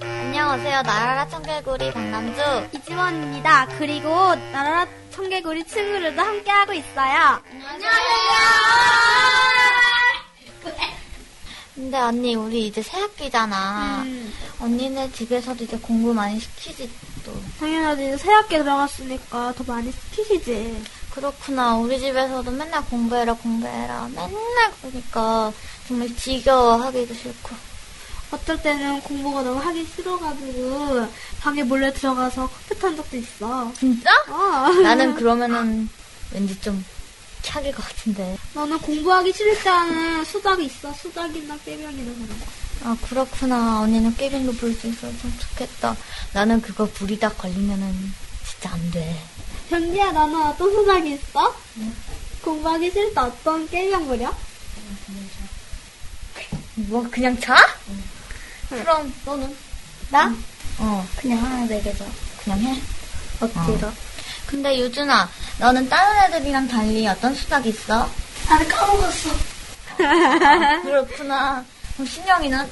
안녕하세요. 0.00 0.82
나라라 0.82 1.28
청개구리 1.28 1.92
강남주. 1.92 2.40
이지원입니다. 2.72 3.66
그리고 3.76 4.08
나라라 4.50 4.86
청개구리 5.10 5.64
친구들도 5.64 6.22
함께하고 6.22 6.72
있어요. 6.72 7.42
근데 11.80 11.96
언니, 11.96 12.34
우리 12.34 12.66
이제 12.66 12.82
새 12.82 13.00
학기잖아. 13.00 14.02
음. 14.04 14.30
언니네 14.60 15.10
집에서도 15.12 15.64
이제 15.64 15.78
공부 15.78 16.12
많이 16.12 16.38
시키지, 16.38 16.90
또. 17.24 17.32
당연하지. 17.58 18.18
새 18.18 18.30
학기 18.30 18.58
들어갔으니까 18.58 19.54
더 19.56 19.64
많이 19.66 19.90
시키시지. 19.90 20.84
그렇구나. 21.10 21.76
우리 21.76 21.98
집에서도 21.98 22.50
맨날 22.50 22.84
공부해라, 22.84 23.32
공부해라. 23.32 24.10
맨날 24.14 24.72
그러니까 24.82 25.50
정말 25.88 26.14
지겨워하기도 26.14 27.14
싫고. 27.14 27.70
어떨 28.32 28.62
때는 28.62 29.00
공부가 29.00 29.42
너무 29.42 29.58
하기 29.58 29.84
싫어가지고 29.86 31.08
방에 31.40 31.62
몰래 31.62 31.90
들어가서 31.94 32.46
컴퓨터 32.46 32.88
한 32.88 32.96
적도 32.96 33.16
있어. 33.16 33.72
진짜? 33.72 34.10
어. 34.28 34.70
나는 34.82 35.14
그러면은 35.14 35.88
왠지 36.30 36.60
좀 36.60 36.84
캬길 37.42 37.74
것 37.74 37.82
같은데. 37.86 38.36
너는 38.54 38.78
공부하기 38.78 39.32
싫을 39.32 39.62
때는 39.62 40.24
수작이 40.24 40.64
있어. 40.66 40.92
수작이나 40.94 41.56
깨병이나 41.64 42.12
그런 42.12 42.28
거. 42.28 42.46
아, 42.84 42.96
그렇구나. 43.08 43.80
언니는 43.80 44.16
깨빙도 44.16 44.52
볼 44.54 44.74
수 44.74 44.86
있어서 44.88 45.08
좀 45.20 45.36
좋겠다. 45.38 45.96
나는 46.32 46.60
그거 46.62 46.86
불이 46.86 47.18
다 47.18 47.28
걸리면은 47.30 48.12
진짜 48.48 48.70
안 48.72 48.90
돼. 48.90 49.16
현지야, 49.68 50.12
너는 50.12 50.42
어떤 50.42 50.70
수작이 50.70 51.12
있어? 51.14 51.54
공부하기 52.42 52.90
싫을 52.90 53.14
때 53.14 53.20
어떤 53.20 53.68
깨병 53.68 54.06
부려? 54.06 54.34
뭐, 56.76 57.06
그냥 57.10 57.38
자? 57.40 57.56
그럼 58.68 59.12
너는? 59.24 59.54
나? 60.10 60.34
어, 60.78 61.06
그냥 61.16 61.44
하나 61.44 61.66
내게 61.66 61.94
줘. 61.94 62.04
그냥 62.42 62.58
해. 62.60 62.82
억지로. 63.40 63.92
근데 64.46 64.78
유준아, 64.80 65.28
너는 65.60 65.88
다른 65.90 66.34
애들이랑 66.34 66.68
달리 66.68 67.06
어떤 67.06 67.34
수작 67.34 67.66
있어? 67.66 68.08
나를 68.48 68.66
까먹었어. 68.68 69.28
그렇구나. 70.82 71.62
그럼 71.94 72.06
신영이는? 72.06 72.70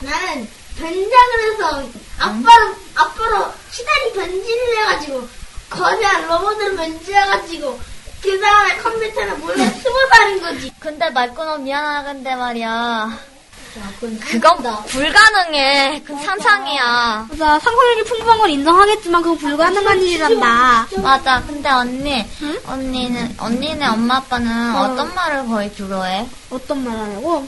나는 0.00 0.48
변장을 0.78 1.52
해서 1.52 1.82
아빠로 2.20 2.74
아빠로 2.94 3.52
시간이 3.72 4.12
변신을 4.14 4.78
해가지고 4.78 5.28
거대한 5.68 6.28
로봇을 6.28 6.76
변신해가지고 6.76 7.80
그 8.22 8.40
다음에 8.40 8.76
컴퓨터를 8.78 9.34
몰래 9.38 9.68
숨어 9.82 10.08
다닌 10.12 10.40
거지. 10.40 10.72
근데 10.78 11.10
말꺼너 11.10 11.58
미안한데 11.58 12.36
말이야. 12.36 13.18
그건 14.30 14.84
불가능해. 14.86 16.02
그건 16.04 16.24
상상이야. 16.24 17.26
맞아, 17.30 17.58
상상력이 17.58 18.04
풍부한 18.04 18.38
건 18.38 18.50
인정하겠지만 18.50 19.22
그거 19.22 19.34
불가능한 19.36 20.02
일이란다. 20.02 20.88
맞아. 21.02 21.42
근데 21.46 21.68
언니, 21.68 22.26
응? 22.42 22.58
언니는, 22.66 23.34
언니네 23.38 23.86
엄마 23.86 24.16
아빠는 24.16 24.76
어. 24.76 24.80
어. 24.80 24.96
떤 24.96 25.14
말을 25.14 25.46
거의 25.46 25.74
주로 25.74 26.04
해? 26.04 26.26
어떤 26.50 26.84
말 26.84 26.96
하냐고? 26.96 27.46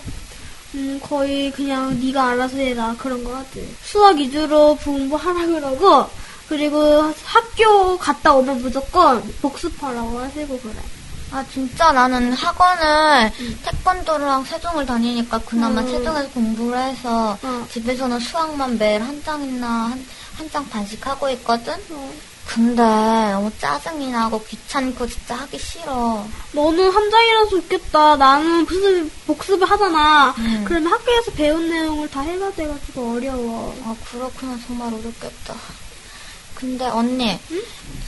음, 0.74 1.00
거의 1.02 1.50
그냥 1.50 1.98
네가 2.00 2.28
알아서 2.28 2.56
해라 2.56 2.94
그런 2.98 3.24
거 3.24 3.32
같지. 3.32 3.76
수학 3.82 4.16
위주로 4.16 4.76
공부하라 4.76 5.46
그러고 5.46 6.08
그리고 6.48 7.12
학교 7.24 7.96
갔다 7.98 8.34
오면 8.34 8.62
무조건 8.62 9.22
복습하라고 9.40 10.18
하시고 10.20 10.58
그래. 10.60 10.74
아, 11.32 11.44
진짜 11.52 11.92
나는 11.92 12.32
학원을 12.32 13.30
태권도랑 13.62 14.44
세종을 14.44 14.84
다니니까 14.84 15.38
그나마 15.46 15.80
음. 15.80 15.86
세종에서 15.86 16.28
공부를 16.30 16.76
해서 16.78 17.38
어. 17.42 17.66
집에서는 17.72 18.18
수학만 18.18 18.76
매일 18.78 19.00
한 19.02 19.22
장이나 19.22 19.66
한, 19.68 20.06
한 20.36 20.50
장 20.50 20.68
반씩 20.68 21.06
하고 21.06 21.28
있거든? 21.30 21.74
어. 21.90 22.12
근데 22.46 22.82
너무 22.82 23.48
짜증이 23.60 24.10
나고 24.10 24.42
귀찮고 24.44 25.06
진짜 25.06 25.36
하기 25.36 25.56
싫어. 25.56 26.26
너는 26.50 26.90
함장이라서 26.90 27.50
좋겠다. 27.50 28.16
나는 28.16 28.66
복습, 28.66 29.26
복습을 29.26 29.70
하잖아. 29.70 30.34
음. 30.38 30.64
그러면 30.66 30.92
학교에서 30.92 31.30
배운 31.32 31.70
내용을 31.70 32.10
다 32.10 32.22
해야 32.22 32.50
돼가지고 32.50 33.12
어려워. 33.14 33.76
아, 33.84 33.94
그렇구나. 34.10 34.58
정말 34.66 34.88
어렵겠다. 34.92 35.54
근데 36.60 36.84
언니, 36.86 37.38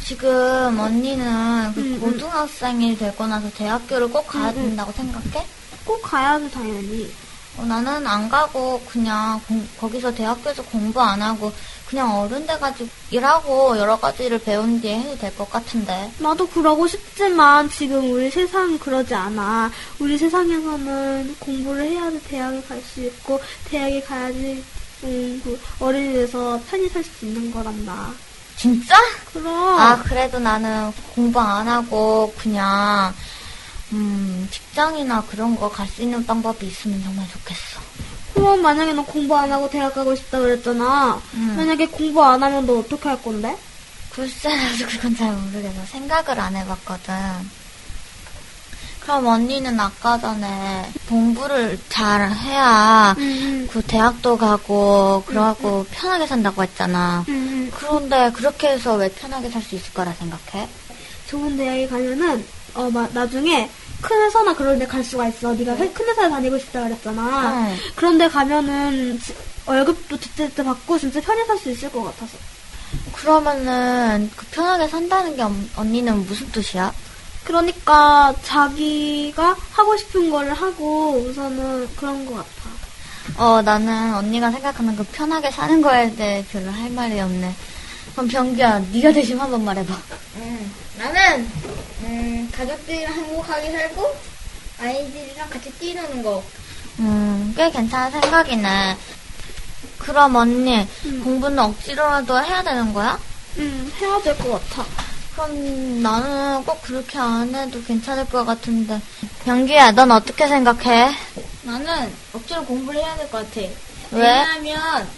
지금 0.05 0.79
언니는 0.79 1.73
그 1.75 1.81
음, 1.81 1.95
음. 1.95 2.01
고등학생이 2.01 2.97
되고 2.99 3.27
나서 3.27 3.51
대학교를 3.51 4.09
꼭 4.11 4.27
가야 4.27 4.51
음, 4.51 4.57
음. 4.59 4.63
된다고 4.63 4.93
생각해? 4.93 5.47
꼭 5.85 6.03
가야지 6.03 6.51
당연히. 6.51 7.11
어, 7.59 7.65
나는 7.65 8.07
안 8.07 8.29
가고 8.29 8.81
그냥 8.89 9.41
공- 9.47 9.67
거기서 9.79 10.15
대학교에서 10.15 10.63
공부 10.65 11.01
안 11.01 11.21
하고 11.21 11.53
그냥 11.87 12.19
어른 12.19 12.47
돼가지고 12.47 12.89
일하고 13.11 13.77
여러 13.77 13.99
가지를 14.01 14.39
배운 14.43 14.81
뒤에 14.81 15.01
해도 15.01 15.19
될 15.19 15.34
것 15.37 15.51
같은데. 15.51 16.11
나도 16.19 16.47
그러고 16.49 16.87
싶지만 16.87 17.69
지금 17.71 18.11
우리 18.11 18.31
세상이 18.31 18.79
그러지 18.79 19.15
않아. 19.15 19.71
우리 19.99 20.17
세상에서는 20.19 21.37
공부를 21.39 21.84
해야지 21.84 22.21
대학에 22.25 22.63
갈 22.63 22.83
수 22.83 23.03
있고 23.05 23.41
대학에 23.71 24.01
가야지 24.03 24.63
음, 25.05 25.41
그 25.45 25.59
어른이 25.81 26.13
돼서 26.15 26.59
편히 26.71 26.89
살 26.89 27.03
수 27.05 27.27
있는 27.27 27.51
거란다. 27.51 28.13
진짜? 28.57 28.97
그럼 29.33 29.79
아, 29.79 30.03
그래도 30.03 30.39
나는 30.39 30.93
공부 31.15 31.41
안 31.41 31.67
하고 31.69 32.33
그냥 32.39 33.13
음, 33.93 34.49
직장이나 34.51 35.23
그런 35.31 35.57
거 35.57 35.69
갈 35.69 35.87
수 35.89 36.03
있는 36.03 36.25
방법이 36.25 36.67
있으면 36.67 37.03
정말 37.03 37.27
좋겠어. 37.31 37.81
그럼 38.35 38.63
만약에 38.63 38.93
너 38.95 39.05
공부 39.05 39.37
안 39.37 39.53
하고 39.53 39.69
대학 39.69 39.95
가고 39.95 40.15
싶다 40.15 40.39
그랬잖아. 40.41 41.21
음. 41.35 41.55
만약에 41.57 41.87
공부 41.89 42.25
안 42.25 42.43
하면 42.43 42.67
너 42.67 42.79
어떻게 42.79 43.09
할 43.09 43.23
건데? 43.23 43.57
글쎄, 44.11 44.55
나도 44.55 44.87
그건 44.87 45.17
잘 45.17 45.33
모르겠어. 45.33 45.84
생각을 45.87 46.41
안 46.41 46.57
해봤거든. 46.57 47.15
그럼 49.03 49.27
언니는 49.27 49.79
아까 49.81 50.19
전에 50.19 50.91
공부를 51.09 51.79
잘 51.89 52.31
해야 52.33 53.15
음, 53.19 53.69
그 53.71 53.83
대학도 53.83 54.39
가고 54.39 55.25
그러고 55.27 55.85
편하게 55.91 56.27
산다고 56.27 56.63
했잖아. 56.63 57.25
음, 57.29 57.35
음. 57.35 57.71
그런데 57.77 58.31
그렇게 58.33 58.69
해서 58.69 58.95
왜 58.95 59.09
편하게 59.11 59.51
살 59.51 59.61
수 59.63 59.75
있을 59.75 59.93
거라 59.93 60.13
생각해? 60.13 60.69
좋은 61.29 61.57
대학에 61.57 61.89
가면은 61.89 62.47
어 62.75 62.89
마- 62.91 63.09
나중에 63.13 63.69
큰 64.01 64.23
회사나 64.23 64.55
그런 64.55 64.79
데 64.79 64.87
갈 64.87 65.03
수가 65.03 65.29
있어. 65.29 65.53
네가 65.53 65.75
회- 65.77 65.91
큰 65.93 66.07
회사에 66.09 66.29
다니고 66.31 66.59
싶다 66.59 66.84
그랬잖아. 66.84 67.53
응. 67.71 67.77
그런 67.97 68.19
데 68.19 68.29
가면은 68.29 69.21
지- 69.21 69.34
월급도 69.67 70.19
제때제때 70.19 70.63
받고 70.65 70.99
진짜 70.99 71.21
편히 71.21 71.45
살 71.47 71.59
수 71.59 71.71
있을 71.71 71.91
것 71.91 72.03
같아서. 72.05 72.37
그러면은 73.13 74.31
그 74.37 74.47
편하게 74.47 74.87
산다는 74.89 75.34
게 75.37 75.43
언- 75.43 75.71
언니는 75.77 76.25
무슨 76.27 76.51
뜻이야? 76.53 76.93
그러니까 77.44 78.34
자기가 78.44 79.56
하고 79.72 79.97
싶은 79.97 80.30
거를 80.30 80.54
하고 80.54 81.16
우선은 81.16 81.88
그런 81.97 82.25
것 82.26 82.36
같아. 82.36 82.53
어, 83.36 83.62
나는 83.62 84.14
언니가 84.14 84.50
생각하는 84.50 84.97
그 84.97 85.04
편하게 85.04 85.50
사는 85.50 85.80
거에 85.80 86.14
대해 86.14 86.44
별로 86.50 86.70
할 86.70 86.91
말이 86.91 87.19
없네. 87.20 87.54
그럼 88.12 88.28
병규야, 88.28 88.78
네가 88.92 89.12
대신 89.12 89.38
한번 89.41 89.64
말해봐. 89.64 89.94
음, 90.36 90.72
나는 90.98 91.50
음, 92.03 92.48
가족들이랑 92.54 93.12
행복하게 93.12 93.70
살고 93.72 94.16
아이들이랑 94.80 95.48
같이 95.48 95.71
뛰노는 95.78 96.22
거. 96.22 96.42
음, 96.98 97.54
꽤 97.56 97.71
괜찮은 97.71 98.10
생각이네. 98.21 98.97
그럼 99.98 100.34
언니, 100.36 100.86
음. 101.06 101.21
공부는 101.24 101.59
억지로라도 101.59 102.42
해야 102.42 102.62
되는 102.62 102.92
거야? 102.92 103.18
음, 103.59 103.92
해야 104.00 104.21
될 104.21 104.36
것 104.38 104.53
같아. 104.68 104.84
그럼 105.34 106.03
나는 106.03 106.63
꼭 106.65 106.83
그렇게 106.83 107.19
안 107.19 107.55
해도 107.55 107.83
괜찮을 107.84 108.27
것 108.29 108.45
같은데. 108.45 109.01
병규야, 109.45 109.93
넌 109.93 110.11
어떻게 110.11 110.47
생각해? 110.47 111.11
나는 111.63 112.13
억지로 112.33 112.65
공부를 112.65 113.01
해야 113.01 113.17
될 113.17 113.31
것 113.31 113.39
같아. 113.49 113.61
왜? 114.11 114.21
왜냐하면 114.21 115.09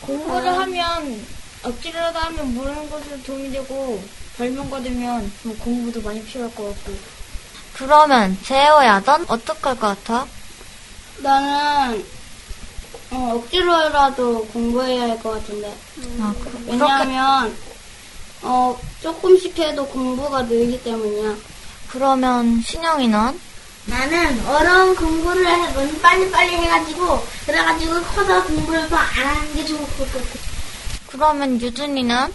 공부를 0.00 0.46
하면 0.58 1.26
억지로라도 1.62 2.18
하면 2.18 2.54
모르는 2.54 2.88
것에 2.90 3.22
도움이 3.22 3.50
되고 3.52 4.02
별명 4.38 4.70
받으면 4.70 5.30
뭐 5.42 5.56
공부도 5.58 6.00
많이 6.00 6.22
필요할 6.24 6.54
것 6.54 6.64
같고. 6.74 6.92
그러면 7.74 8.38
재호야, 8.42 9.02
넌 9.02 9.24
어떡할 9.28 9.78
것 9.78 9.80
같아? 9.80 10.26
나는 11.18 12.04
어, 13.10 13.34
억지로라도 13.36 14.46
공부해야 14.46 15.02
할 15.02 15.18
것 15.22 15.32
같은데. 15.32 15.68
아, 16.20 16.34
그, 16.38 16.44
그렇게 16.50 16.70
왜냐하면 16.70 17.54
어, 18.42 18.78
조금씩 19.02 19.58
해도 19.58 19.86
공부가 19.86 20.42
늘기 20.42 20.82
때문이야. 20.82 21.34
그러면 21.90 22.62
신영이는? 22.64 23.40
나는 23.86 24.46
어려운 24.46 24.94
공부를 24.94 25.46
해- 25.46 25.72
너무 25.72 25.92
빨리빨리 25.98 26.54
해가지고 26.56 27.26
그래가지고 27.46 28.00
커서 28.02 28.44
공부를 28.44 28.88
더 28.88 28.96
안 28.96 29.08
하는 29.26 29.54
게 29.54 29.64
좋을 29.64 29.80
것 29.80 30.12
같아. 30.12 30.24
그러면 31.08 31.60
유준이는? 31.60 32.32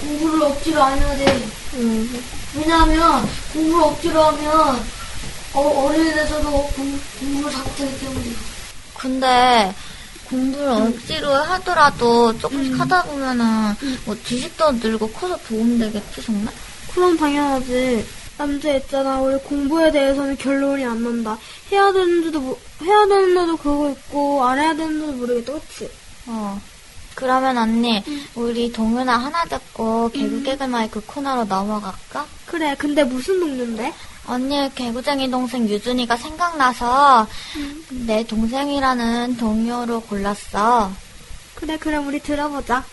공부를 0.00 0.42
억지로 0.42 0.82
안 0.82 0.98
해야 0.98 1.16
돼. 1.16 1.48
음. 1.74 2.24
왜냐하면 2.54 3.28
공부를 3.52 3.82
억지로 3.84 4.22
하면 4.24 4.84
어, 5.54 5.60
어른이 5.84 6.14
돼서도 6.14 6.50
공, 6.50 7.00
공부를 7.20 7.52
잘못하기 7.52 8.00
때문에. 8.00 8.26
근데 8.94 9.74
공부를 10.32 10.66
억지로 10.68 11.28
하더라도 11.34 12.36
조금씩 12.38 12.78
하다 12.80 13.02
보면은 13.04 13.44
뭐 14.06 14.16
지식도 14.24 14.72
늘고 14.72 15.10
커서 15.12 15.36
도움되겠지 15.46 16.22
정말? 16.24 16.52
그럼 16.94 17.16
당연하지. 17.16 18.04
남자 18.38 18.74
있잖아. 18.74 19.20
우리 19.20 19.36
공부에 19.40 19.92
대해서는 19.92 20.36
결론이 20.38 20.84
안 20.84 21.02
난다. 21.04 21.38
해야 21.70 21.92
되는지도 21.92 22.40
모- 22.40 22.58
해야 22.82 23.06
되는데도 23.06 23.56
그러고 23.58 23.90
있고 23.90 24.42
안 24.44 24.58
해야 24.58 24.74
되는지도 24.74 25.12
모르겠다. 25.12 25.52
그치? 25.52 25.90
어. 26.26 26.60
그러면 27.14 27.58
언니, 27.58 28.02
우리 28.34 28.72
동요나 28.72 29.18
하나 29.18 29.44
듣고 29.44 30.10
개구개구 30.12 30.66
마이크 30.66 30.98
코너로 31.04 31.44
넘어갈까? 31.44 32.26
그래. 32.46 32.74
근데 32.78 33.04
무슨 33.04 33.38
동료인데? 33.38 33.92
언니 34.26 34.72
개구쟁이 34.74 35.30
동생 35.30 35.68
유준이가 35.68 36.16
생각나서 36.16 37.26
내 38.06 38.24
동생이라는 38.24 39.36
동요로 39.36 40.02
골랐어. 40.02 40.92
그래. 41.54 41.76
그럼 41.76 42.06
우리 42.08 42.20
들어보자. 42.20 42.84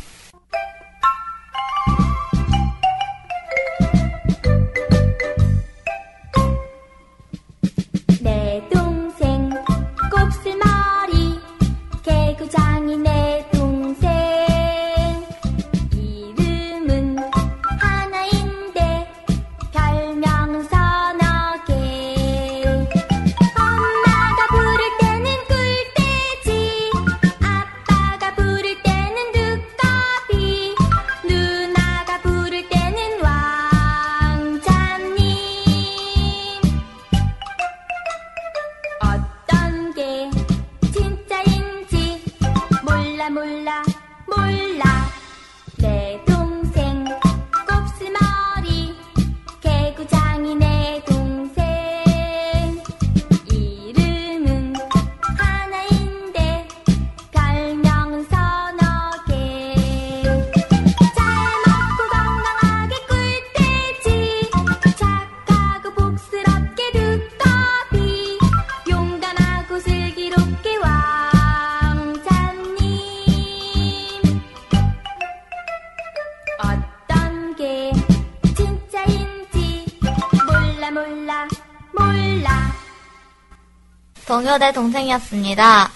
동요 84.50 84.58
대 84.58 84.72
동생이었습니다. 84.72 85.92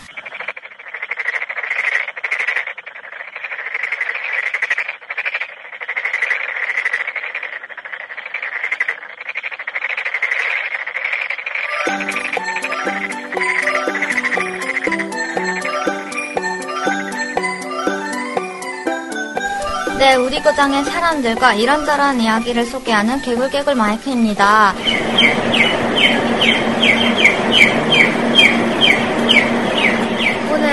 네, 19.97 20.15
우리 20.15 20.39
고장의 20.39 20.83
사람들과 20.83 21.55
이런저런 21.55 22.21
이야기를 22.21 22.67
소개하는 22.67 23.19
개굴개굴 23.23 23.73
마이크입니다. 23.73 24.75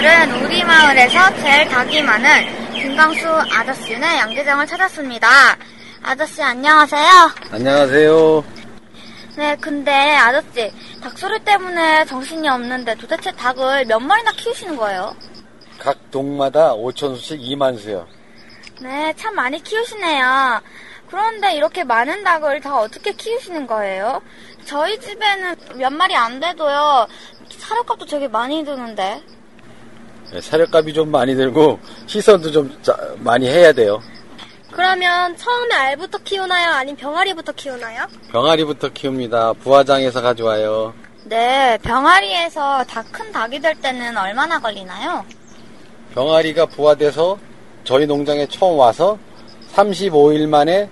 오늘은 0.00 0.44
우리 0.44 0.59
마을에서 0.70 1.34
제일 1.34 1.66
닭이 1.68 2.00
많은 2.02 2.72
김강수 2.72 3.28
아저씨네 3.28 4.18
양계장을 4.18 4.64
찾았습니다. 4.68 5.28
아저씨 6.00 6.40
안녕하세요. 6.40 7.32
안녕하세요. 7.50 8.44
네, 9.36 9.56
근데 9.60 9.90
아저씨 9.90 10.72
닭 11.02 11.18
소리 11.18 11.40
때문에 11.40 12.04
정신이 12.04 12.48
없는데 12.48 12.94
도대체 12.94 13.32
닭을 13.32 13.86
몇 13.86 13.98
마리나 13.98 14.30
키우시는 14.30 14.76
거예요? 14.76 15.16
각 15.80 15.98
동마다 16.12 16.72
5천 16.74 17.16
수씩 17.16 17.40
2만 17.40 17.76
수요. 17.76 18.06
네, 18.80 19.12
참 19.16 19.34
많이 19.34 19.60
키우시네요. 19.60 20.60
그런데 21.08 21.56
이렇게 21.56 21.82
많은 21.82 22.22
닭을 22.22 22.60
다 22.60 22.78
어떻게 22.78 23.12
키우시는 23.12 23.66
거예요? 23.66 24.22
저희 24.66 25.00
집에는 25.00 25.56
몇 25.78 25.92
마리 25.92 26.14
안 26.14 26.38
돼도요. 26.38 27.08
사료값도 27.58 28.06
되게 28.06 28.28
많이 28.28 28.64
드는데. 28.64 29.20
네, 30.32 30.40
사료값이 30.40 30.92
좀 30.92 31.10
많이 31.10 31.34
들고 31.34 31.78
시선도 32.06 32.50
좀 32.52 32.78
자- 32.82 32.96
많이 33.18 33.48
해야 33.48 33.72
돼요. 33.72 34.00
그러면 34.70 35.36
처음에 35.36 35.74
알부터 35.74 36.18
키우나요? 36.18 36.70
아니면 36.74 36.96
병아리부터 36.96 37.52
키우나요? 37.52 38.06
병아리부터 38.30 38.90
키웁니다. 38.90 39.52
부화장에서 39.54 40.22
가져와요. 40.22 40.94
네, 41.24 41.76
병아리에서 41.82 42.84
다 42.84 43.02
큰 43.10 43.30
닭이 43.32 43.58
될 43.60 43.74
때는 43.80 44.16
얼마나 44.16 44.58
걸리나요? 44.60 45.24
병아리가 46.14 46.66
부화돼서 46.66 47.36
저희 47.84 48.06
농장에 48.06 48.46
처음 48.46 48.78
와서 48.78 49.18
35일 49.74 50.48
만에 50.48 50.88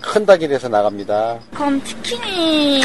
큰 0.00 0.24
닭이 0.24 0.48
돼서 0.48 0.68
나갑니다. 0.68 1.38
그럼 1.54 1.82
치킨이, 1.84 2.82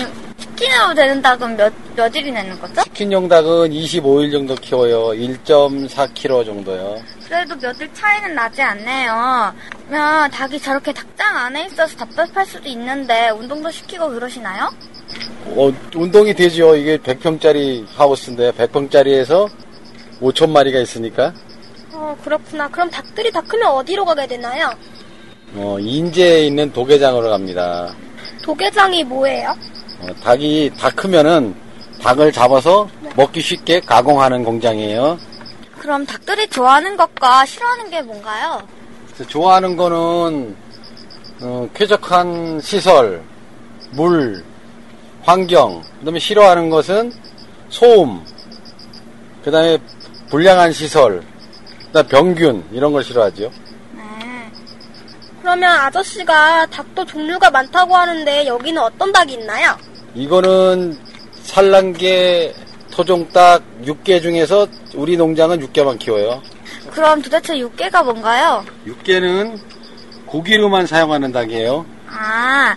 치킨으로 0.56 0.94
되는 0.94 1.22
닭은 1.22 1.58
몇, 1.58 1.74
몇 1.96 2.16
일이 2.16 2.32
내는 2.32 2.58
거죠? 2.60 2.82
치킨용 2.84 3.28
닭은 3.28 3.70
25일 3.72 4.32
정도 4.32 4.56
키워요. 4.56 5.08
1.4kg 5.10 6.46
정도요. 6.46 6.98
그래도 7.28 7.56
몇 7.60 7.76
일 7.82 7.94
차이는 7.94 8.34
나지 8.36 8.62
않네요. 8.62 9.54
그러면 9.88 10.32
닭이 10.32 10.60
저렇게 10.60 10.94
닭장 10.94 11.36
안에 11.38 11.66
있어서 11.66 11.96
답답할 11.98 12.46
수도 12.46 12.68
있는데 12.70 13.30
운동도 13.32 13.70
시키고 13.70 14.10
그러시나요? 14.10 14.70
어, 15.48 15.72
운동이 15.96 16.34
되죠. 16.34 16.76
이게 16.76 16.98
100평짜리 16.98 17.86
하우스인데 17.96 18.52
100평짜리에서 18.54 19.50
5천 20.22 20.50
마리가 20.50 20.80
있으니까 20.80 21.34
어, 21.92 22.16
그렇구나. 22.24 22.70
그럼 22.70 22.90
닭들이 22.90 23.32
다 23.32 23.42
크면 23.42 23.68
어디로 23.72 24.06
가게 24.06 24.26
되나요? 24.28 24.70
어, 25.56 25.78
인제에 25.80 26.48
있는 26.48 26.72
도계장으로 26.72 27.30
갑니다. 27.30 27.94
도계장이 28.42 29.04
뭐예요? 29.06 29.54
어, 30.02 30.08
닭이 30.24 30.72
다 30.78 30.90
크면은 30.90 31.56
닭을 32.02 32.32
잡아서 32.32 32.88
먹기 33.16 33.42
쉽게 33.42 33.80
가공하는 33.80 34.44
공장이에요. 34.44 35.18
그럼 35.80 36.06
닭들이 36.06 36.48
좋아하는 36.48 36.98
것과 36.98 37.46
싫어하는 37.46 37.90
게 37.90 38.02
뭔가요? 38.02 38.62
좋아하는 39.28 39.78
거는 39.78 40.56
어, 41.42 41.70
쾌적한 41.74 42.60
시설, 42.62 43.24
물, 43.92 44.44
환경, 45.24 45.82
그다음에 46.00 46.20
싫어하는 46.20 46.70
것은 46.70 47.12
소음, 47.70 48.22
그다음에 49.44 49.78
불량한 50.30 50.72
시설, 50.72 51.24
그다음 51.88 52.08
병균 52.08 52.66
이런 52.72 52.94
걸 52.94 53.04
싫어하죠. 53.04 53.52
네. 55.46 55.52
그러면 55.52 55.80
아저씨가 55.80 56.66
닭도 56.66 57.06
종류가 57.06 57.52
많다고 57.52 57.96
하는데 57.96 58.48
여기는 58.48 58.82
어떤 58.82 59.12
닭이 59.12 59.34
있나요? 59.34 59.78
이거는 60.16 60.98
산란계 61.44 62.56
토종닭 62.90 63.62
6개 63.84 64.24
중에서 64.24 64.68
우리 64.96 65.16
농장은 65.16 65.60
6개만 65.68 66.00
키워요. 66.00 66.42
그럼 66.92 67.22
도대체 67.22 67.60
육개가 67.60 68.02
뭔가요? 68.02 68.66
6개는 68.88 69.60
고기로만 70.26 70.88
사용하는 70.88 71.32
닭이에요. 71.32 71.86
아, 72.08 72.76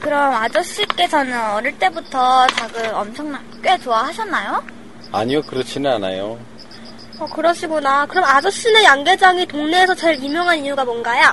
그럼 0.00 0.34
아저씨께서는 0.36 1.38
어릴 1.52 1.78
때부터 1.78 2.46
닭을 2.46 2.94
엄청나 2.94 3.42
꽤 3.62 3.76
좋아하셨나요? 3.76 4.64
아니요, 5.12 5.42
그렇지는 5.42 5.92
않아요. 5.92 6.38
어, 7.18 7.26
그러시구나. 7.26 8.06
그럼 8.06 8.24
아저씨네 8.24 8.84
양계장이 8.84 9.46
동네에서 9.46 9.94
제일 9.94 10.22
유명한 10.22 10.64
이유가 10.64 10.82
뭔가요? 10.82 11.32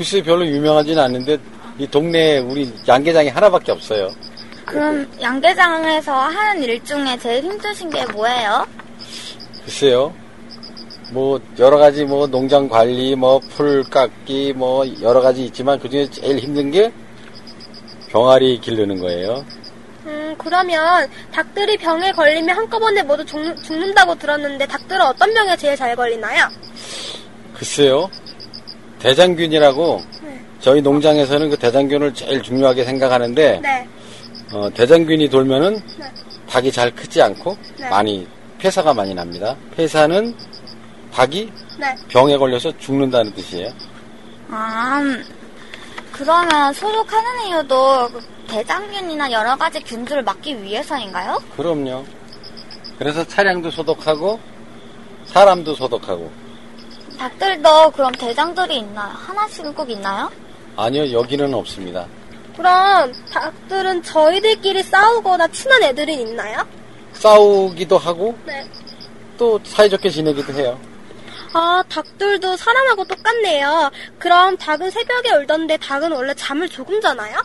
글쎄 0.00 0.22
별로 0.22 0.46
유명하지는 0.46 1.02
않는데 1.02 1.36
이 1.78 1.86
동네에 1.86 2.38
우리 2.38 2.72
양계장이 2.88 3.28
하나밖에 3.28 3.70
없어요. 3.70 4.08
그럼 4.64 5.06
양계장에서 5.20 6.10
하는 6.10 6.62
일 6.62 6.82
중에 6.82 7.18
제일 7.18 7.44
힘드신 7.44 7.90
게 7.90 8.06
뭐예요? 8.06 8.66
글쎄요. 9.62 10.14
뭐 11.12 11.38
여러 11.58 11.76
가지 11.76 12.06
뭐 12.06 12.26
농장 12.26 12.66
관리, 12.66 13.14
뭐 13.14 13.40
풀 13.40 13.84
깎기, 13.90 14.54
뭐 14.56 14.86
여러 15.02 15.20
가지 15.20 15.44
있지만 15.44 15.78
그 15.78 15.90
중에 15.90 16.08
제일 16.08 16.38
힘든 16.38 16.70
게 16.70 16.90
병아리 18.08 18.58
기르는 18.60 19.00
거예요. 19.00 19.44
음, 20.06 20.34
그러면 20.38 21.10
닭들이 21.30 21.76
병에 21.76 22.10
걸리면 22.12 22.56
한꺼번에 22.56 23.02
모두 23.02 23.22
죽, 23.26 23.38
죽는다고 23.62 24.14
들었는데 24.14 24.66
닭들은 24.66 25.02
어떤 25.02 25.34
병에 25.34 25.54
제일 25.58 25.76
잘 25.76 25.94
걸리나요? 25.94 26.48
글쎄요. 27.52 28.08
대장균이라고 29.00 30.02
네. 30.22 30.44
저희 30.60 30.80
농장에서는 30.82 31.50
그 31.50 31.56
대장균을 31.56 32.14
제일 32.14 32.42
중요하게 32.42 32.84
생각하는데 32.84 33.60
네. 33.60 33.88
어, 34.52 34.70
대장균이 34.72 35.28
돌면은 35.28 35.74
네. 35.98 36.12
닭이 36.48 36.70
잘 36.70 36.94
크지 36.94 37.20
않고 37.22 37.56
네. 37.78 37.88
많이 37.88 38.26
폐사가 38.58 38.92
많이 38.92 39.14
납니다. 39.14 39.56
폐사는 39.74 40.34
닭이 41.12 41.50
네. 41.78 41.86
병에 42.08 42.36
걸려서 42.36 42.76
죽는다는 42.78 43.32
뜻이에요. 43.34 43.72
아, 44.50 45.00
음, 45.00 45.24
그러면 46.12 46.72
소독하는 46.74 47.46
이유도 47.48 48.08
그 48.08 48.20
대장균이나 48.48 49.30
여러 49.32 49.56
가지 49.56 49.80
균들을 49.80 50.22
막기 50.22 50.62
위해서인가요? 50.62 51.38
그럼요. 51.56 52.04
그래서 52.98 53.24
차량도 53.26 53.70
소독하고 53.70 54.38
사람도 55.26 55.74
소독하고 55.74 56.30
닭들도 57.20 57.90
그럼 57.90 58.12
대장들이 58.12 58.78
있나요? 58.78 59.12
하나씩은 59.12 59.74
꼭 59.74 59.90
있나요? 59.90 60.30
아니요 60.74 61.12
여기는 61.12 61.52
없습니다. 61.52 62.06
그럼 62.56 63.12
닭들은 63.30 64.02
저희들끼리 64.02 64.82
싸우거나 64.82 65.46
친한 65.48 65.82
애들이 65.82 66.14
있나요? 66.22 66.66
싸우기도 67.12 67.98
하고 67.98 68.34
네. 68.46 68.66
또 69.36 69.60
사이좋게 69.62 70.08
지내기도 70.08 70.54
해요. 70.54 70.80
아, 71.52 71.82
닭들도 71.90 72.56
사람하고 72.56 73.04
똑같네요. 73.04 73.90
그럼 74.18 74.56
닭은 74.56 74.90
새벽에 74.90 75.30
울던데 75.32 75.76
닭은 75.76 76.12
원래 76.12 76.32
잠을 76.32 76.70
조금 76.70 76.98
자나요? 77.02 77.36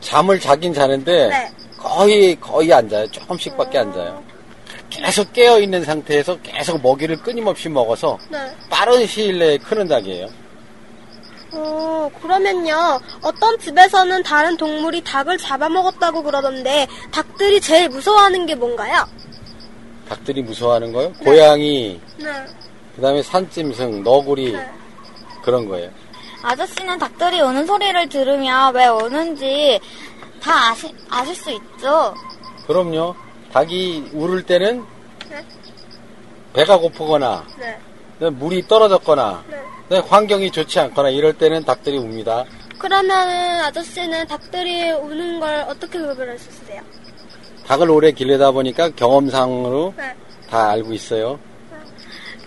잠을 0.00 0.38
자긴 0.38 0.74
자는데 0.74 1.28
네. 1.28 1.50
거의 1.78 2.38
거의 2.38 2.74
안 2.74 2.86
자요. 2.90 3.10
조금씩밖에 3.10 3.78
안 3.78 3.90
자요. 3.94 4.22
계속 4.92 5.32
깨어 5.32 5.58
있는 5.58 5.84
상태에서 5.84 6.38
계속 6.42 6.82
먹이를 6.82 7.16
끊임없이 7.16 7.68
먹어서 7.68 8.18
네. 8.28 8.38
빠른 8.68 9.06
시일 9.06 9.38
내에 9.38 9.56
크는 9.58 9.88
닭이에요. 9.88 10.28
어, 11.52 12.10
그러면요. 12.20 13.00
어떤 13.22 13.58
집에서는 13.58 14.22
다른 14.22 14.56
동물이 14.56 15.02
닭을 15.02 15.38
잡아먹었다고 15.38 16.22
그러던데 16.22 16.86
닭들이 17.10 17.60
제일 17.60 17.88
무서워하는 17.88 18.44
게 18.46 18.54
뭔가요? 18.54 19.06
닭들이 20.08 20.42
무서워하는 20.42 20.92
거요? 20.92 21.12
고양이, 21.24 21.98
네. 22.18 22.30
그다음에 22.96 23.22
산짐승, 23.22 24.02
너구리 24.02 24.52
네. 24.52 24.70
그런 25.42 25.66
거예요. 25.68 25.90
아저씨는 26.42 26.98
닭들이 26.98 27.40
우는 27.40 27.66
소리를 27.66 28.08
들으면 28.08 28.74
왜 28.74 28.86
우는지 28.88 29.80
다 30.42 30.70
아시, 30.70 30.94
아실 31.08 31.34
수 31.34 31.50
있죠? 31.50 32.14
그럼요. 32.66 33.14
닭이 33.52 34.10
울을 34.14 34.44
때는 34.44 34.84
네. 35.28 35.44
배가 36.54 36.78
고프거나 36.78 37.46
네. 37.58 38.30
물이 38.30 38.66
떨어졌거나 38.66 39.44
네. 39.48 39.62
네, 39.90 39.98
환경이 39.98 40.50
좋지 40.50 40.80
않거나 40.80 41.10
이럴 41.10 41.34
때는 41.34 41.64
닭들이 41.64 41.98
웁니다. 41.98 42.44
그러면은 42.78 43.60
아저씨는 43.60 44.26
닭들이 44.26 44.90
우는 44.90 45.38
걸 45.38 45.66
어떻게 45.68 45.98
구별할 45.98 46.38
수 46.38 46.48
있으세요? 46.48 46.82
닭을 47.66 47.90
오래 47.90 48.10
기르다 48.10 48.50
보니까 48.52 48.90
경험상으로 48.90 49.94
네. 49.96 50.14
다 50.48 50.70
알고 50.70 50.92
있어요. 50.92 51.38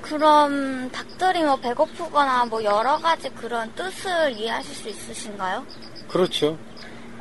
그럼 0.02 0.90
닭들이 0.92 1.44
뭐 1.44 1.56
배고프거나 1.56 2.46
뭐 2.46 2.64
여러 2.64 2.98
가지 2.98 3.30
그런 3.30 3.72
뜻을 3.76 4.32
이해하실 4.34 4.76
수 4.76 4.90
있으신가요? 4.90 5.66
그렇죠. 6.08 6.58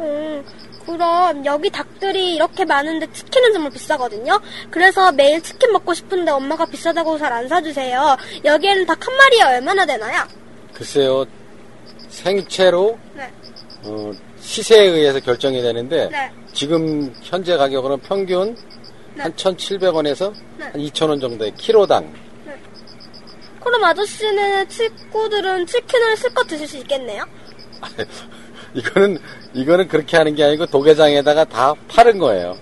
음, 0.01 0.45
그럼 0.87 1.45
여기 1.47 1.71
닭들이 1.71 2.35
이렇게 2.35 2.65
많은데 2.65 3.11
치킨은 3.13 3.53
정말 3.53 3.73
비싸거든요. 3.73 4.41
그래서 4.71 5.11
매일 5.13 5.43
치킨 5.43 5.73
먹고 5.73 5.95
싶은데 5.95 6.31
엄마가 6.31 6.67
비싸다고 6.67 7.19
잘 7.19 7.33
안 7.33 7.49
사주세요. 7.49 8.17
여기에는 8.45 8.87
닭 8.87 9.05
한 9.07 9.17
마리에 9.17 9.43
얼마나 9.43 9.85
되나요? 9.87 10.23
글쎄요. 10.73 11.25
생채로 12.09 12.99
네. 13.15 13.31
어, 13.83 14.13
시세에 14.41 14.85
의해서 14.85 15.21
결정이 15.21 15.61
되는데 15.63 16.09
네. 16.11 16.31
지금 16.53 17.13
현재 17.23 17.57
가격으로는 17.57 18.03
평균 18.05 18.55
네. 19.15 19.23
한 19.23 19.33
1,700원에서 19.35 20.33
네. 20.59 20.65
한 20.67 20.73
2,000원 20.75 21.21
정도의 21.21 21.55
키로당. 21.57 22.13
그럼 23.63 23.83
아저씨는 23.85 24.69
친구들은 24.69 25.67
치킨을 25.67 26.17
실컷 26.19 26.47
드실 26.47 26.69
수 26.69 26.77
있겠네요? 26.79 27.25
이거는 28.75 29.19
이거는 29.53 29.89
그렇게 29.89 30.17
하는 30.17 30.35
게 30.35 30.45
아니고 30.45 30.67
도개장에다가 30.67 31.45
다 31.45 31.75
파는 31.89 32.19
거예요. 32.19 32.57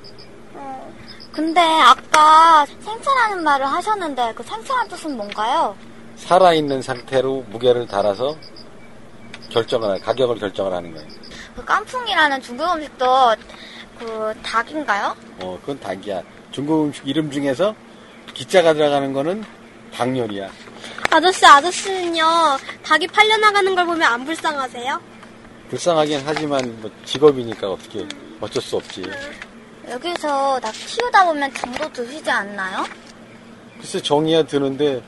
어, 0.55 0.93
근데 1.33 1.61
아까 1.61 2.67
생채라는 2.81 3.43
말을 3.43 3.67
하셨는데 3.67 4.33
그 4.37 4.43
생채란 4.43 4.89
뜻은 4.89 5.17
뭔가요? 5.17 5.75
살아있는 6.17 6.83
상태로 6.83 7.47
무게를 7.49 7.87
달아서 7.87 8.37
결정을 9.51 9.91
하- 9.91 9.99
가격을 9.99 10.39
결정을 10.39 10.73
하는 10.73 10.93
거예요. 10.95 11.09
그 11.57 11.65
깐풍이라는 11.65 12.43
중국 12.43 12.73
음식도 12.75 13.35
그 13.99 14.35
닭인가요? 14.43 15.17
어, 15.41 15.59
그건 15.61 15.79
닭이야. 15.81 16.23
중국 16.51 16.85
음식 16.85 17.07
이름 17.07 17.31
중에서 17.31 17.75
기자가 18.35 18.75
들어가는 18.75 19.13
거는 19.13 19.45
닭 19.95 20.17
요리야. 20.17 20.49
아저씨, 21.11 21.45
아저씨는요, 21.47 22.25
닭이 22.83 23.07
팔려나가는 23.09 23.75
걸 23.75 23.85
보면 23.85 24.03
안 24.03 24.25
불쌍하세요? 24.25 25.01
불쌍하긴 25.73 26.21
하지만 26.27 26.83
뭐 26.83 26.91
직업이니까 27.07 27.71
어떻게 27.71 28.07
어쩔 28.43 28.63
수 28.63 28.77
없지. 28.77 29.11
여기서 29.89 30.61
닭 30.61 30.71
키우다 30.73 31.25
보면 31.25 31.51
정도 31.55 31.91
드시지 31.91 32.31
않나요? 32.31 32.85
글쎄 33.79 33.99
정이야 34.03 34.43
드는데 34.43 35.03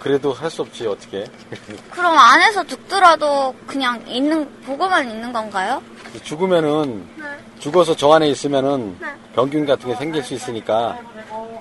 그래도 0.00 0.32
할 0.32 0.48
수 0.50 0.62
없지 0.62 0.86
어떻게. 0.86 1.26
그럼 1.90 2.16
안에서 2.16 2.64
죽더라도 2.64 3.54
그냥 3.66 4.02
있는 4.08 4.50
보고만 4.62 5.10
있는 5.10 5.34
건가요? 5.34 5.82
죽으면은 6.22 7.06
네. 7.16 7.24
죽어서 7.58 7.94
저 7.94 8.10
안에 8.14 8.26
있으면은 8.30 8.96
네. 8.98 9.06
병균 9.34 9.66
같은 9.66 9.90
게 9.90 9.94
생길 9.96 10.22
수 10.22 10.32
있으니까 10.32 10.98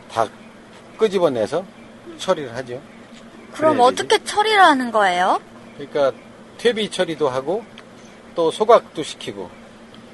다 0.10 0.26
끄집어내서 0.98 1.66
처리를 2.20 2.56
하죠. 2.56 2.82
그럼. 3.52 3.82
어떻게 3.82 4.24
처리를 4.24 4.62
하는 4.64 4.94
거예요? 4.94 5.42
그러니까 5.76 6.18
퇴비 6.58 6.90
처리도 6.90 7.28
하고 7.28 7.66
또 8.38 8.52
소각도 8.52 9.02
시키고 9.02 9.50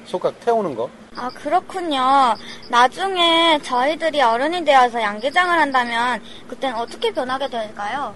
소각 0.06 0.40
태우는 0.40 0.74
거. 0.74 0.88
아, 1.14 1.28
그렇군요. 1.28 2.34
나중에 2.70 3.58
저희들이 3.62 4.22
어른이 4.22 4.64
되어서 4.64 5.00
양계장을 5.00 5.60
한다면 5.60 6.22
그땐 6.48 6.74
어떻게 6.74 7.12
변하게 7.12 7.48
될까요? 7.48 8.14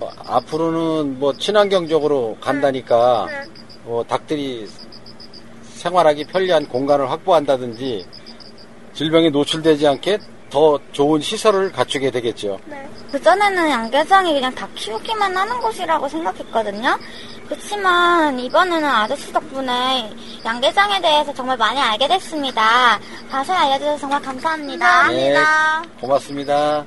어, 0.00 0.10
앞으로는 0.26 1.20
뭐 1.20 1.32
친환경적으로 1.32 2.36
간다니까 2.40 3.26
네. 3.28 3.44
어, 3.86 4.02
닭들이 4.08 4.68
생활하기 5.74 6.24
편리한 6.24 6.66
공간을 6.66 7.08
확보한다든지 7.08 8.04
질병에 8.92 9.30
노출되지 9.30 9.86
않게 9.86 10.18
더 10.50 10.78
좋은 10.92 11.20
시설을 11.20 11.72
갖추게 11.72 12.10
되겠죠. 12.10 12.58
네. 12.66 12.88
그전에는 13.12 13.70
양계장이 13.70 14.34
그냥 14.34 14.54
닭 14.54 14.72
키우기만 14.74 15.36
하는 15.36 15.58
곳이라고 15.60 16.08
생각했거든요. 16.08 16.98
그렇지만 17.48 18.38
이번에는 18.38 18.88
아저씨 18.88 19.32
덕분에 19.32 20.12
양계장에 20.44 21.00
대해서 21.00 21.32
정말 21.34 21.56
많이 21.56 21.80
알게 21.80 22.06
됐습니다. 22.06 23.00
자세히 23.30 23.56
알려주셔서 23.56 23.98
정말 23.98 24.22
감사합니다. 24.22 25.08
네, 25.08 25.34
고맙습니다. 26.00 26.84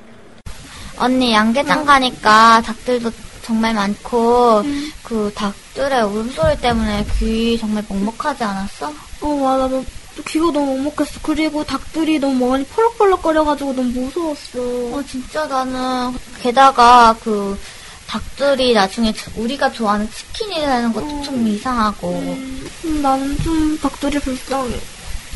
언니 0.98 1.34
양계장 1.34 1.84
가니까 1.84 2.62
닭들도 2.64 3.10
정말 3.42 3.74
많고 3.74 4.62
그 5.02 5.30
닭들의 5.34 6.02
울음소리 6.02 6.58
때문에 6.60 7.04
귀 7.18 7.58
정말 7.58 7.84
먹먹하지 7.88 8.44
않았어? 8.44 8.90
어, 9.20 9.26
맞아. 9.26 9.82
너, 10.16 10.22
귀가 10.28 10.46
너무 10.46 10.76
먹먹했어. 10.76 11.20
그리고 11.22 11.64
닭들이 11.64 12.18
너무 12.18 12.48
많이 12.50 12.64
펄럭펄럭거려가지고 12.66 13.72
너무 13.74 13.88
무서웠어. 13.90 14.58
어 14.96 15.02
진짜 15.08 15.46
나는 15.46 16.16
게다가 16.40 17.16
그 17.22 17.58
닭들이 18.06 18.74
나중에 18.74 19.12
우리가 19.36 19.72
좋아하는 19.72 20.08
치킨이 20.10 20.54
되는 20.56 20.92
것도 20.92 21.22
좀 21.22 21.46
이상하고 21.48 22.10
음, 22.10 22.70
나는 23.02 23.36
좀 23.42 23.78
닭들이 23.78 24.18
불쌍해. 24.20 24.78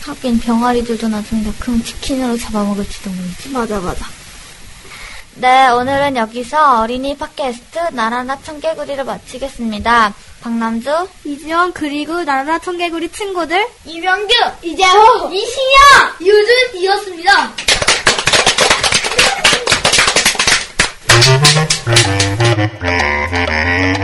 하긴 0.05 0.39
병아리들도 0.41 1.09
나중에 1.09 1.43
다 1.45 1.53
큰 1.59 1.83
치킨으로 1.83 2.37
잡아먹을지도 2.39 3.11
모르지. 3.11 3.49
맞아, 3.51 3.81
맞아. 3.81 4.07
네, 5.41 5.69
오늘은 5.69 6.17
여기서 6.17 6.81
어린이 6.81 7.17
팟캐스트 7.17 7.79
나라나 7.93 8.41
청개구리를 8.43 9.05
마치겠습니다. 9.05 10.13
박남주, 10.41 10.91
이지원 11.25 11.73
그리고 11.73 12.25
나라 12.25 12.59
청개구리 12.59 13.13
친구들 13.13 13.65
이명규, 13.85 14.35
이재호, 14.63 15.31
이신영, 15.33 16.17
유준이었습니다. 16.21 17.53
아 22.81 23.95